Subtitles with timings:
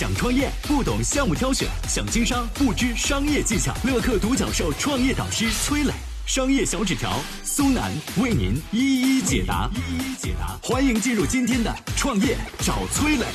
[0.00, 3.70] 想创业不懂项目挑选，想经商不知商业技巧。
[3.84, 5.92] 乐客独角兽创业导师崔磊，
[6.24, 9.68] 商业小纸条苏南为您一一解答。
[9.74, 13.26] 一一解答，欢迎进入今天的创业找崔磊。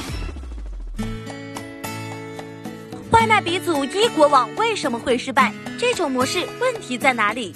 [3.11, 5.54] 外卖鼻祖一国网为什么会失败？
[5.77, 7.54] 这种模式问题在哪里？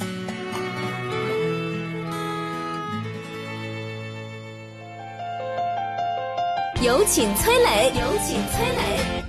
[6.82, 7.88] 有请崔磊。
[7.88, 9.22] 有请崔磊。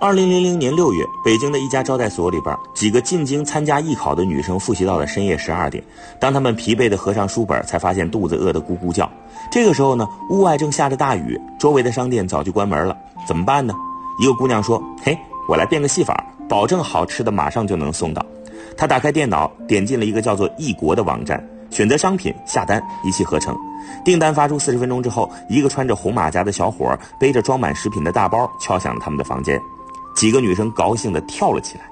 [0.00, 5.84] 二零零零年六月，北京的一家招待所里边，几个进京参加艺考的女生复习到了深夜十二点。
[6.18, 9.10] 当她们疲惫的合上书本，才发现肚子饿得咕咕叫。
[9.52, 12.96] 这个时候呢，屋外正下着大雨，周围的商店早就关门了。
[13.26, 13.74] 怎么办呢？
[14.18, 15.14] 一个姑娘说：“嘿，
[15.46, 18.24] 我来变个戏法，保证好吃的马上就能送到。”
[18.78, 21.46] 她打开电脑，点进了一个叫做“异国”的网站。
[21.70, 23.56] 选择商品下单，一气呵成。
[24.04, 29.60] 订单发出四十分钟之后，一个穿着红马甲的小伙背着装满食品的大包敲响了他们的房间。
[30.16, 31.84] 几个女生高兴地跳了起来。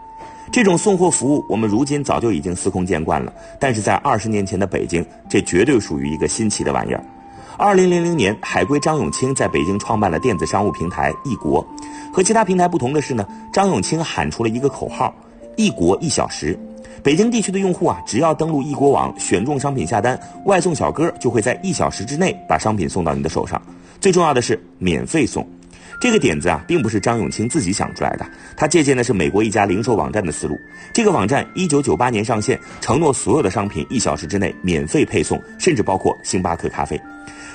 [0.52, 3.32] 这种送货服务，我们如今早就已经司空见惯了。
[3.58, 7.04] 但是在二十年前的北京，这绝对属于一个新奇的玩意儿。
[7.58, 11.66] 二零零零年，海归张永清在北京创办了电子商务平台易国。
[12.12, 15.12] 和其他平台不同的是呢，张永清喊出了一个口号
[15.56, 16.58] ：“一国一小时。”
[17.02, 23.60] 北京地区的用户啊，只要登录易国网，选中商品下单，外送小哥就会在一小时之内把商品送到你的手上。
[24.00, 25.46] 最重要的是免费送。
[26.00, 30.54] 这个点子啊，并不是张永清自己想出来的，他借鉴的是美国一家零售网站的思路。
[30.92, 37.00] 这个网站一九九八年上线，承诺所有的商品一小时之内免费配送，甚至包括星巴克咖啡。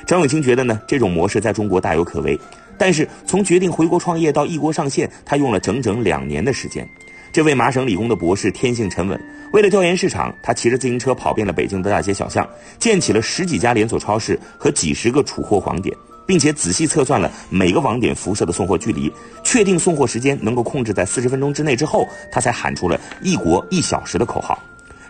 [0.07, 2.39] 张永清觉得呢，这种模式在中国大有可为。
[2.77, 6.87] 但是从决定回国创业到一国上线，他用了整整两年的时间。
[7.33, 9.17] 这位麻省理工的博士天性沉稳，
[9.53, 12.45] 为了调研市场，他骑着自行车跑遍了北京的大街小巷，
[12.77, 15.95] 建起了十几家连锁超市和几十个储货网点，
[16.27, 19.09] 并且仔细测算了每个网点辐射的送货距离，
[19.45, 24.61] 确定送货时间能够控制在四十分钟之内之后，他才喊出了“一国一小时”的口号。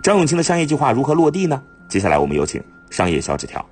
[0.03, 1.59] 张永清的商业计划如何落地呢？
[1.89, 3.66] 接下来我们有请商业小纸条。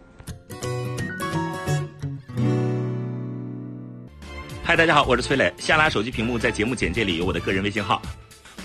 [4.63, 5.53] 嗨，大家好，我是崔磊。
[5.59, 8.01] 下拉手机屏幕，在节目简介里有我的个人微信号。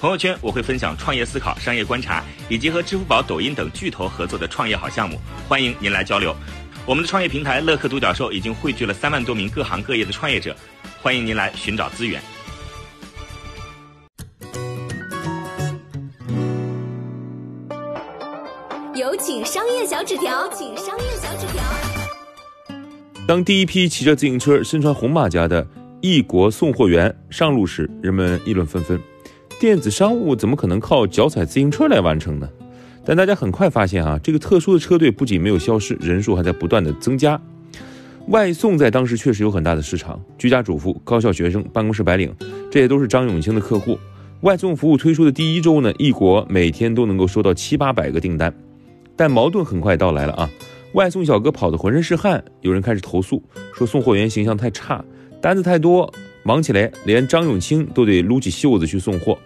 [0.04, 6.36] 朋友圈我会分享创业思考、商业观察，以及和支付宝、抖音等巨头合作的创业好项目，欢迎您来交流。
[6.84, 10.54] 我们的创业平台乐客独角兽已经汇聚了三万多名各行各业的创业者，
[11.00, 12.20] 欢迎您来寻找资源。
[18.94, 21.64] 有请商业小纸条，请商业小纸条。
[23.26, 25.66] 当第一批骑着自行车、身穿红马甲的
[26.02, 29.00] 异国送货员上路时，人们议论纷纷。
[29.60, 32.48] 电子商务怎么可能靠脚踩自行车来完成呢？
[33.04, 37.40] 但大家很快发现啊，这个特殊的车队不仅没有消失，人数还在不断的增加。
[38.28, 42.34] 外送在当时确实有很大的市场，居家主妇、高校学生、办公室白领，
[42.70, 43.98] 这些都是张永清的客户。
[44.40, 48.52] 外送服务推出的第一周呢，异国每天都能够收到七八百个订单。
[49.16, 50.50] 但矛盾很快到来了啊，
[50.94, 53.42] 外送小哥跑得浑身是汗，有人开始投诉，
[53.74, 55.04] 说送货员形象太差，
[55.40, 56.12] 单子太多。
[56.44, 59.36] 忙起来，连张永清都得撸起袖子去送货。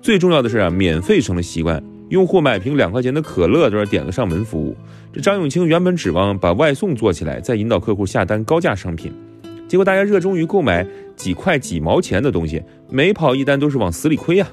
[0.00, 4.76] 最重要的是啊，免费成了习惯，用户买瓶两块钱的可乐都要点个上门服务。
[5.12, 9.12] 这张永清原本指望把外送做起来，再引导客户下单高价商品，
[9.66, 10.86] 结果大家热衷于购买
[11.16, 14.46] 几块几毛钱的东西，每跑一单都是往死里亏呀。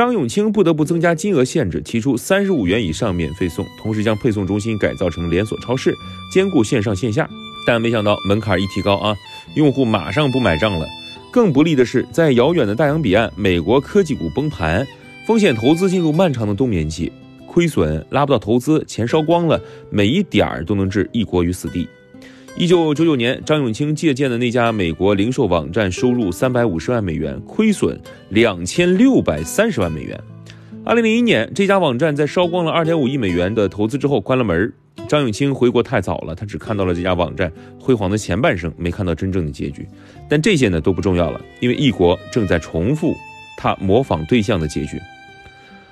[0.00, 5.94] 张永清不得不增加金额限制，提出三十五元以上免费送，同时将配送中心改造成连锁超市，
[6.32, 7.28] 兼顾线上线下。
[7.66, 9.14] 但没想到门槛一提高啊，
[9.56, 10.86] 用户马上不买账了。
[11.30, 14.86] 更不利的是，在遥远的大洋彼岸，美国科技股崩盘，
[15.26, 17.12] 风险投资进入漫长的冬眠期，
[17.46, 19.60] 亏损拉不到投资，钱烧光了，
[19.90, 21.86] 每一点儿都能置一国于死地。
[22.56, 30.20] 一九九九年，张永清借鉴的那家美国零售网站收入三百五十万美元，亏损两千六百三十万美元。
[30.84, 34.72] 二零零一年，这家网站在烧光了二点五亿美元的投资之后关了门。
[35.08, 39.86] 张永清回国太早了，他只看到了这家网站辉煌的前半生，没看到真正的结局。
[40.28, 43.14] 但这些呢都不重要了，因为异国正在重复
[43.56, 45.00] 他模仿对象的结局。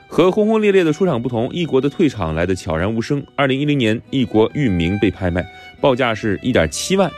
[0.09, 3.23] 和轰轰烈烈的出场不同，易国的退场来的悄然无声。
[3.37, 5.47] 二零一零年，易国域名被拍卖，
[5.81, 7.11] 报价是一点七万，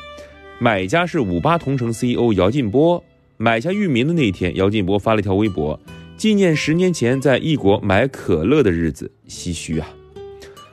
[0.58, 3.02] 买家是五八同城 CEO 姚劲波。
[3.36, 5.80] 买下域名的那一天，姚劲波发了一条微博，
[6.18, 9.88] 纪念十年前在易国买可乐的日子，唏嘘啊。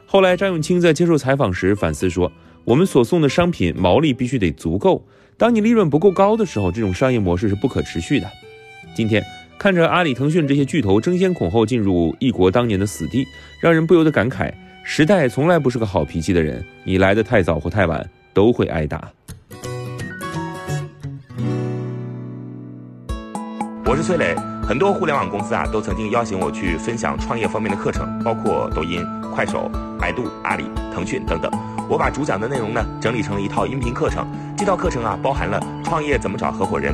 [0.06, 2.30] 后来，张永清在接受采访时反思说
[2.66, 5.06] ：“我们所送的商品毛利必须得足够。
[5.38, 8.30] 当你利润不够高的时候，这种商业模式是不可持续的。”
[8.96, 9.24] 今天
[9.60, 13.26] 看着阿里、腾讯这些巨头争先恐后进入异国当年的死地，
[13.60, 19.10] 让人不由得感慨：时代从来不是个好脾气的人，你来的太早或太晚，都会挨打。
[23.84, 29.04] 我是崔磊，很多互联网公司啊都曾经邀请我去分享创业方面的课程，包括抖音、
[29.34, 31.52] 快手、百度、阿里、腾讯等等。
[31.90, 36.94] 我把主讲的内容呢整理成了一套音频课程，这套课程啊包含了创业怎么找合伙人、